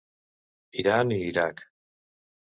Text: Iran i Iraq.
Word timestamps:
Iran 0.83 1.13
i 1.17 1.19
Iraq. 1.25 1.61